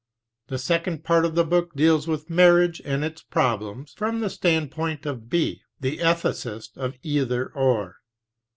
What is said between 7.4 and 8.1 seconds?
Or.